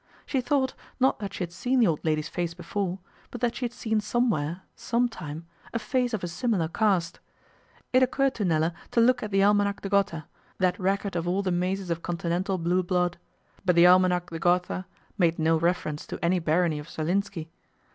She 0.25 0.41
thought, 0.41 0.73
not 0.99 1.19
that 1.19 1.31
she 1.35 1.43
had 1.43 1.51
seen 1.51 1.79
the 1.79 1.85
old 1.85 2.03
lady's 2.03 2.27
face 2.27 2.55
before, 2.55 2.97
but 3.29 3.39
that 3.41 3.55
she 3.55 3.65
had 3.65 3.71
seen 3.71 4.01
somewhere, 4.01 4.61
some 4.75 5.07
time, 5.07 5.45
a 5.75 5.77
face 5.77 6.11
of 6.15 6.23
a 6.23 6.27
similar 6.27 6.67
cast. 6.67 7.19
It 7.93 8.01
occurred 8.01 8.33
to 8.33 8.43
Nella 8.45 8.73
to 8.93 8.99
look 8.99 9.21
at 9.21 9.29
the 9.29 9.43
'Almanach 9.43 9.81
de 9.81 9.89
Gotha' 9.89 10.25
that 10.57 10.79
record 10.79 11.15
of 11.15 11.27
all 11.27 11.43
the 11.43 11.51
mazes 11.51 11.91
of 11.91 12.01
Continental 12.01 12.57
blue 12.57 12.81
blood; 12.81 13.19
but 13.63 13.75
the 13.75 13.85
'Almanach 13.85 14.31
de 14.31 14.39
Gotha' 14.39 14.87
made 15.19 15.37
no 15.37 15.55
reference 15.59 16.07
to 16.07 16.17
any 16.25 16.39
barony 16.39 16.79
of 16.79 16.89
Zerlinski. 16.89 17.51